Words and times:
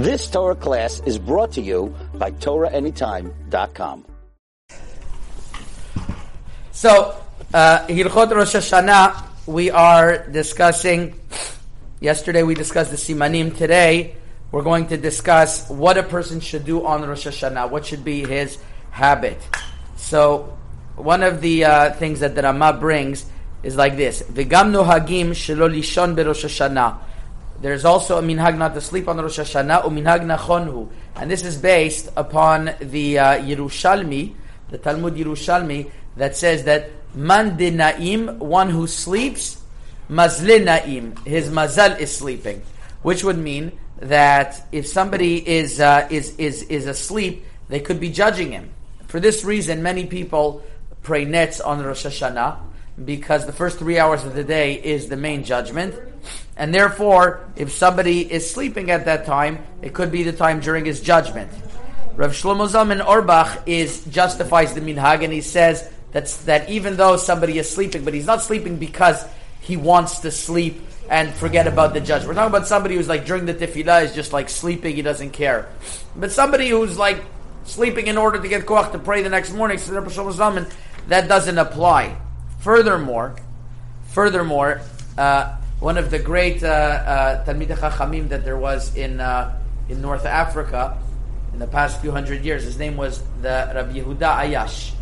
This 0.00 0.30
Torah 0.30 0.54
class 0.56 1.02
is 1.04 1.18
brought 1.18 1.52
to 1.52 1.60
you 1.60 1.94
by 2.14 2.30
TorahAnytime.com. 2.30 4.06
So, 6.72 7.22
uh, 7.52 7.86
Hilchot 7.86 8.30
Rosh 8.30 8.56
Hashanah, 8.56 9.22
we 9.44 9.70
are 9.70 10.26
discussing, 10.26 11.20
yesterday 12.00 12.42
we 12.42 12.54
discussed 12.54 12.90
the 12.90 12.96
Simanim, 12.96 13.54
today 13.54 14.16
we're 14.50 14.62
going 14.62 14.86
to 14.86 14.96
discuss 14.96 15.68
what 15.68 15.98
a 15.98 16.02
person 16.02 16.40
should 16.40 16.64
do 16.64 16.86
on 16.86 17.06
Rosh 17.06 17.26
Hashanah, 17.26 17.70
what 17.70 17.84
should 17.84 18.02
be 18.02 18.24
his 18.24 18.56
habit. 18.90 19.36
So, 19.96 20.56
one 20.96 21.22
of 21.22 21.42
the 21.42 21.66
uh, 21.66 21.92
things 21.92 22.20
that 22.20 22.34
the 22.34 22.40
Rama 22.40 22.72
brings 22.72 23.26
is 23.62 23.76
like 23.76 23.98
this: 23.98 24.22
V'gam 24.22 24.72
nohagim 24.72 25.36
shelo 25.36 25.68
lishon 25.68 26.16
beRosh 26.16 26.48
Hashanah. 26.48 27.10
There's 27.60 27.84
also 27.84 28.18
a 28.18 28.22
minhag 28.22 28.56
not 28.56 28.74
to 28.74 28.80
sleep 28.80 29.06
on 29.06 29.18
Rosh 29.18 29.38
Hashanah, 29.38 29.82
minhag 29.84 30.22
nachonhu, 30.24 30.88
and 31.16 31.30
this 31.30 31.44
is 31.44 31.58
based 31.58 32.08
upon 32.16 32.74
the 32.80 33.18
uh, 33.18 33.24
Yerushalmi, 33.38 34.34
the 34.70 34.78
Talmud 34.78 35.14
Yerushalmi, 35.14 35.90
that 36.16 36.36
says 36.36 36.64
that 36.64 36.90
man 37.14 37.58
na'im, 37.58 38.38
one 38.38 38.70
who 38.70 38.86
sleeps, 38.86 39.62
mazle 40.08 40.60
na'im, 40.60 41.26
his 41.26 41.50
mazal 41.50 41.98
is 42.00 42.16
sleeping, 42.16 42.62
which 43.02 43.24
would 43.24 43.38
mean 43.38 43.72
that 43.98 44.66
if 44.72 44.86
somebody 44.86 45.46
is 45.46 45.80
uh, 45.80 46.08
is 46.10 46.34
is 46.36 46.62
is 46.64 46.86
asleep, 46.86 47.44
they 47.68 47.80
could 47.80 48.00
be 48.00 48.10
judging 48.10 48.52
him. 48.52 48.70
For 49.06 49.20
this 49.20 49.44
reason, 49.44 49.82
many 49.82 50.06
people 50.06 50.62
pray 51.02 51.26
netz 51.26 51.60
on 51.64 51.84
Rosh 51.84 52.06
Hashanah 52.06 52.58
because 53.04 53.46
the 53.46 53.52
first 53.52 53.78
three 53.78 53.98
hours 53.98 54.24
of 54.24 54.34
the 54.34 54.44
day 54.44 54.74
is 54.74 55.08
the 55.08 55.16
main 55.16 55.44
judgment. 55.44 55.94
And 56.60 56.74
therefore, 56.74 57.40
if 57.56 57.72
somebody 57.72 58.30
is 58.30 58.48
sleeping 58.48 58.90
at 58.90 59.06
that 59.06 59.24
time, 59.24 59.64
it 59.80 59.94
could 59.94 60.12
be 60.12 60.24
the 60.24 60.32
time 60.32 60.60
during 60.60 60.84
his 60.84 61.00
judgment. 61.00 61.50
Rav 62.16 62.32
Shlomo 62.32 62.68
Zalman 62.68 63.02
Auerbach 63.02 63.62
is 63.64 64.04
justifies 64.04 64.74
the 64.74 64.82
minhag, 64.82 65.24
and 65.24 65.32
he 65.32 65.40
says 65.40 65.90
that's 66.12 66.44
that 66.44 66.68
even 66.68 66.98
though 66.98 67.16
somebody 67.16 67.58
is 67.58 67.70
sleeping, 67.70 68.04
but 68.04 68.12
he's 68.12 68.26
not 68.26 68.42
sleeping 68.42 68.76
because 68.76 69.24
he 69.62 69.78
wants 69.78 70.18
to 70.18 70.30
sleep 70.30 70.82
and 71.08 71.32
forget 71.32 71.66
about 71.66 71.94
the 71.94 72.00
judgment. 72.00 72.28
We're 72.28 72.34
talking 72.34 72.54
about 72.54 72.66
somebody 72.66 72.94
who's 72.94 73.08
like 73.08 73.24
during 73.24 73.46
the 73.46 73.54
tefillah 73.54 74.04
is 74.04 74.14
just 74.14 74.34
like 74.34 74.50
sleeping, 74.50 74.96
he 74.96 75.00
doesn't 75.00 75.30
care. 75.30 75.66
But 76.14 76.30
somebody 76.30 76.68
who's 76.68 76.98
like 76.98 77.24
sleeping 77.64 78.06
in 78.06 78.18
order 78.18 78.38
to 78.38 78.48
get 78.48 78.66
koach 78.66 78.92
to 78.92 78.98
pray 78.98 79.22
the 79.22 79.30
next 79.30 79.54
morning, 79.54 79.78
that 81.08 81.26
doesn't 81.26 81.56
apply. 81.56 82.20
Furthermore, 82.58 83.34
furthermore, 84.08 84.82
uh, 85.16 85.56
one 85.80 85.96
of 85.96 86.10
the 86.10 86.18
great 86.18 86.62
uh, 86.62 86.68
uh, 86.68 87.44
Chachamim 87.44 88.28
that 88.28 88.44
there 88.44 88.56
was 88.56 88.94
in 88.94 89.20
uh, 89.20 89.58
in 89.88 90.00
North 90.00 90.26
Africa 90.26 90.98
in 91.52 91.58
the 91.58 91.66
past 91.66 92.00
few 92.00 92.12
hundred 92.12 92.44
years, 92.44 92.62
his 92.62 92.78
name 92.78 92.96
was 92.96 93.22
the 93.42 93.72
Rabbi 93.74 93.94
Yehuda 93.94 94.44
Ayash. 94.44 94.92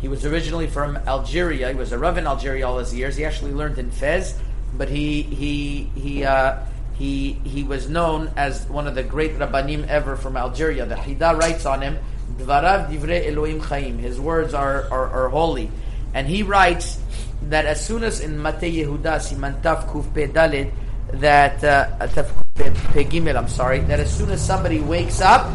He 0.00 0.08
was 0.08 0.24
originally 0.24 0.68
from 0.68 0.96
Algeria. 0.96 1.68
He 1.68 1.74
was 1.74 1.92
a 1.92 1.98
Rav 1.98 2.16
in 2.16 2.26
Algeria 2.26 2.66
all 2.66 2.78
his 2.78 2.94
years. 2.94 3.16
He 3.16 3.24
actually 3.24 3.52
learned 3.52 3.78
in 3.78 3.90
Fez, 3.90 4.34
but 4.74 4.88
he 4.88 5.22
he 5.22 5.90
he. 5.94 6.24
Uh, 6.24 6.60
he, 6.98 7.34
he 7.44 7.62
was 7.62 7.88
known 7.88 8.28
as 8.34 8.68
one 8.68 8.88
of 8.88 8.96
the 8.96 9.04
great 9.04 9.38
Rabbanim 9.38 9.86
ever 9.86 10.16
from 10.16 10.36
Algeria. 10.36 10.84
The 10.84 10.96
Hida 10.96 11.38
writes 11.38 11.64
on 11.64 11.80
him, 11.80 11.96
Dvarav 12.38 12.90
divrei 12.90 13.30
Elohim 13.30 13.60
chaim. 13.60 13.98
His 13.98 14.18
words 14.18 14.52
are, 14.52 14.88
are, 14.90 15.06
are 15.06 15.28
holy. 15.28 15.70
And 16.14 16.26
he 16.26 16.42
writes 16.42 16.98
that 17.42 17.66
as 17.66 17.84
soon 17.84 18.02
as 18.02 18.20
in 18.20 18.38
Matei 18.38 18.84
Yehuda 18.84 19.20
Siman 19.20 19.60
Taf 19.62 19.88
Kuf 19.88 20.12
Pe 20.14 20.28
Dalid 20.28 20.72
that 21.12 21.62
uh, 21.64 22.06
Taf 22.08 22.30
Pe 22.54 23.04
Gimel, 23.04 23.36
I'm 23.36 23.48
sorry, 23.48 23.80
that 23.80 24.00
as 24.00 24.14
soon 24.14 24.30
as 24.30 24.44
somebody 24.44 24.80
wakes 24.80 25.20
up 25.20 25.50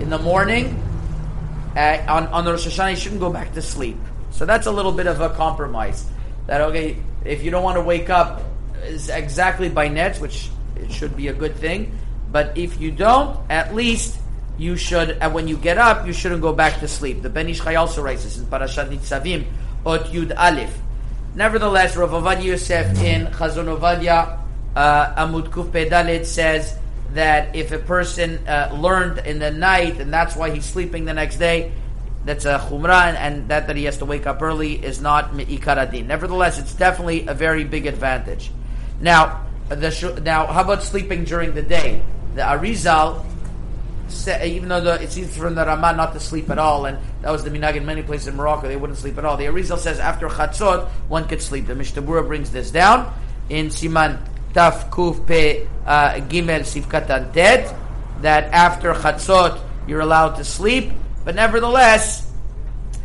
in 0.00 0.10
the 0.10 0.18
morning 0.18 0.82
uh, 1.76 2.02
on 2.08 2.26
on 2.28 2.44
the 2.44 2.52
Rosh 2.52 2.66
Hashanah, 2.66 2.90
he 2.90 2.96
shouldn't 2.96 3.20
go 3.20 3.30
back 3.30 3.52
to 3.54 3.62
sleep. 3.62 3.96
So 4.30 4.46
that's 4.46 4.66
a 4.66 4.72
little 4.72 4.92
bit 4.92 5.06
of 5.06 5.20
a 5.20 5.30
compromise. 5.30 6.06
That 6.46 6.60
okay, 6.62 6.96
if 7.24 7.42
you 7.42 7.50
don't 7.50 7.62
want 7.62 7.76
to 7.76 7.82
wake 7.82 8.10
up 8.10 8.42
is 8.82 9.08
exactly 9.08 9.68
by 9.68 9.88
netz, 9.88 10.20
which 10.20 10.50
it 10.76 10.90
should 10.90 11.16
be 11.16 11.28
a 11.28 11.34
good 11.34 11.54
thing, 11.56 11.92
but 12.32 12.56
if 12.56 12.80
you 12.80 12.90
don't, 12.90 13.38
at 13.50 13.74
least 13.74 14.18
you 14.58 14.76
should, 14.76 15.10
and 15.20 15.34
when 15.34 15.48
you 15.48 15.56
get 15.56 15.78
up, 15.78 16.06
you 16.06 16.12
shouldn't 16.12 16.42
go 16.42 16.52
back 16.52 16.80
to 16.80 16.88
sleep. 16.88 17.22
The 17.22 17.30
Ben 17.30 17.48
Ish 17.48 17.60
Chai 17.60 17.76
also 17.76 18.02
writes 18.02 18.24
this 18.24 18.38
in 18.38 18.46
Parashat 18.46 18.88
Nitzavim, 18.88 19.44
Ot 19.84 20.06
Yud 20.06 20.36
Aleph. 20.36 20.76
Nevertheless, 21.34 21.96
Rav 21.96 22.10
Ovadia 22.10 22.44
Yosef 22.44 23.00
in 23.02 23.26
Chazon 23.28 23.76
Ovadia 23.76 24.38
uh, 24.74 25.14
Amud 25.26 25.50
Kuf 25.50 25.70
Pedalit 25.70 26.26
says 26.26 26.76
that 27.14 27.54
if 27.54 27.72
a 27.72 27.78
person 27.78 28.46
uh, 28.46 28.76
learned 28.78 29.18
in 29.26 29.38
the 29.38 29.50
night 29.50 30.00
and 30.00 30.12
that's 30.12 30.36
why 30.36 30.50
he's 30.50 30.64
sleeping 30.64 31.04
the 31.04 31.14
next 31.14 31.36
day, 31.36 31.72
that's 32.24 32.44
a 32.44 32.58
chumrah, 32.58 33.14
and, 33.14 33.48
that 33.48 33.66
that 33.66 33.76
he 33.76 33.84
has 33.84 33.98
to 33.98 34.04
wake 34.04 34.26
up 34.26 34.42
early 34.42 34.74
is 34.74 35.00
not 35.00 35.34
me'ikaradin. 35.34 36.06
Nevertheless, 36.06 36.58
it's 36.58 36.74
definitely 36.74 37.26
a 37.26 37.34
very 37.34 37.64
big 37.64 37.86
advantage. 37.86 38.50
Now, 39.00 39.46
the 39.68 40.20
now 40.22 40.46
how 40.46 40.62
about 40.62 40.82
sleeping 40.82 41.24
during 41.24 41.54
the 41.54 41.62
day? 41.62 42.02
The 42.34 42.42
Arizal 42.42 43.24
even 44.28 44.68
though 44.68 44.80
the, 44.80 45.02
it 45.02 45.12
seems 45.12 45.36
from 45.36 45.54
the 45.54 45.64
Ramah 45.64 45.94
not 45.94 46.12
to 46.14 46.20
sleep 46.20 46.50
at 46.50 46.58
all, 46.58 46.86
and 46.86 46.98
that 47.22 47.30
was 47.30 47.44
the 47.44 47.50
minhag 47.50 47.76
in 47.76 47.86
many 47.86 48.02
places 48.02 48.28
in 48.28 48.36
Morocco, 48.36 48.68
they 48.68 48.76
wouldn't 48.76 48.98
sleep 48.98 49.18
at 49.18 49.24
all. 49.24 49.36
The 49.36 49.44
Arizal 49.44 49.78
says 49.78 49.98
after 49.98 50.28
Chatzot, 50.28 50.88
one 51.08 51.26
could 51.28 51.42
sleep. 51.42 51.66
The 51.66 51.74
Mishnah 51.74 52.02
brings 52.02 52.50
this 52.50 52.70
down 52.70 53.12
in 53.48 53.68
Siman 53.68 54.18
Taf 54.52 54.90
Kuf 54.90 55.26
Pe 55.26 55.66
uh, 55.86 56.14
Gimel 56.28 56.60
Sivkatan 56.60 57.32
Tet, 57.32 57.74
that 58.20 58.44
after 58.52 58.92
Chatzot, 58.94 59.60
you're 59.86 60.00
allowed 60.00 60.36
to 60.36 60.44
sleep, 60.44 60.92
but 61.24 61.34
nevertheless, 61.34 62.30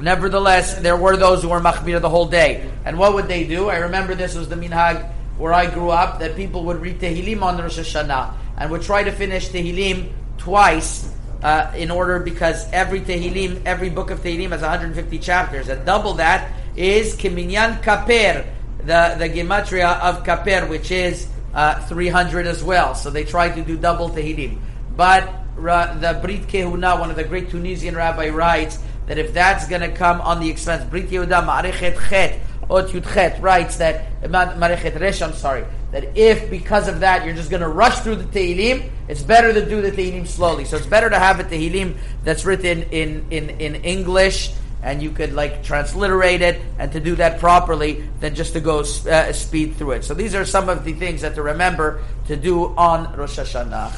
Nevertheless, 0.00 0.80
there 0.80 0.96
were 0.96 1.16
those 1.16 1.42
who 1.42 1.50
were 1.50 1.60
machmir 1.60 2.00
the 2.00 2.08
whole 2.08 2.26
day. 2.26 2.70
And 2.84 2.98
what 2.98 3.14
would 3.14 3.28
they 3.28 3.44
do? 3.44 3.68
I 3.68 3.78
remember 3.78 4.14
this 4.14 4.34
was 4.34 4.48
the 4.48 4.56
minhag 4.56 5.12
where 5.36 5.52
I 5.52 5.70
grew 5.70 5.90
up, 5.90 6.20
that 6.20 6.36
people 6.36 6.64
would 6.64 6.80
read 6.80 7.00
Tehillim 7.00 7.42
on 7.42 7.58
Rosh 7.58 7.78
Hashanah 7.78 8.34
and 8.56 8.70
would 8.70 8.82
try 8.82 9.02
to 9.02 9.12
finish 9.12 9.48
Tehillim 9.48 10.12
twice 10.40 11.12
uh, 11.42 11.72
in 11.76 11.90
order 11.90 12.18
because 12.18 12.68
every 12.72 13.00
Tehillim, 13.00 13.62
every 13.64 13.90
book 13.90 14.10
of 14.10 14.20
Tehillim 14.20 14.50
has 14.50 14.62
150 14.62 15.18
chapters. 15.18 15.68
And 15.68 15.86
double 15.86 16.14
that 16.14 16.50
is 16.76 17.14
Kiminyan 17.16 17.82
Kaper, 17.82 18.46
the, 18.78 19.16
the 19.18 19.28
Gematria 19.28 20.00
of 20.00 20.24
Kaper, 20.24 20.66
which 20.66 20.90
is 20.90 21.28
uh, 21.54 21.80
300 21.86 22.46
as 22.46 22.62
well. 22.62 22.94
So 22.94 23.10
they 23.10 23.24
tried 23.24 23.54
to 23.54 23.62
do 23.62 23.76
double 23.76 24.10
Tehillim. 24.10 24.58
But 24.96 25.32
the 25.56 26.18
Brit 26.22 26.42
Kehuna, 26.42 26.98
one 26.98 27.10
of 27.10 27.16
the 27.16 27.24
great 27.24 27.50
Tunisian 27.50 27.94
rabbi, 27.94 28.28
writes 28.28 28.78
that 29.06 29.18
if 29.18 29.32
that's 29.32 29.68
going 29.68 29.82
to 29.82 29.92
come 29.92 30.20
on 30.20 30.40
the 30.40 30.48
expense, 30.48 30.84
Brit 30.84 31.08
Yehuda 31.08 31.44
Ma'arechet 31.44 32.08
Chet, 32.08 32.40
Ot 32.70 32.88
Yud 32.88 33.42
writes 33.42 33.76
that, 33.78 34.22
Ma'arechet 34.22 34.98
Resh, 35.00 35.20
I'm 35.22 35.32
sorry, 35.32 35.64
that 35.90 36.16
if 36.16 36.48
because 36.48 36.88
of 36.88 37.00
that 37.00 37.24
you're 37.24 37.34
just 37.34 37.50
going 37.50 37.62
to 37.62 37.68
rush 37.68 37.98
through 38.00 38.16
the 38.16 38.24
Tehillim, 38.24 38.88
it's 39.08 39.22
better 39.22 39.52
to 39.52 39.68
do 39.68 39.82
the 39.82 39.90
Tehillim 39.90 40.26
slowly. 40.26 40.64
So 40.64 40.76
it's 40.76 40.86
better 40.86 41.10
to 41.10 41.18
have 41.18 41.40
a 41.40 41.44
Tehillim 41.44 41.96
that's 42.22 42.44
written 42.44 42.82
in, 42.84 43.26
in, 43.30 43.50
in 43.60 43.74
English 43.76 44.52
and 44.82 45.02
you 45.02 45.10
could 45.10 45.32
like 45.32 45.62
transliterate 45.62 46.40
it 46.42 46.60
and 46.78 46.90
to 46.92 47.00
do 47.00 47.14
that 47.16 47.38
properly 47.38 48.02
than 48.20 48.34
just 48.34 48.52
to 48.54 48.60
go 48.60 48.80
uh, 48.80 49.32
speed 49.32 49.76
through 49.76 49.92
it. 49.92 50.04
So 50.04 50.14
these 50.14 50.34
are 50.34 50.44
some 50.44 50.68
of 50.68 50.84
the 50.84 50.92
things 50.94 51.22
that 51.22 51.34
to 51.34 51.42
remember 51.42 52.02
to 52.28 52.36
do 52.36 52.74
on 52.76 53.14
Rosh 53.16 53.38
Hashanah. 53.38 53.96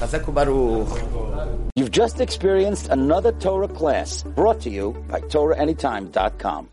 You've 1.77 1.91
just 1.91 2.21
experienced 2.21 2.89
another 2.89 3.33
Torah 3.33 3.69
class 3.69 4.23
brought 4.23 4.61
to 4.63 4.71
you 4.71 4.93
by 5.09 5.21
TorahAnytime.com. 5.21 6.69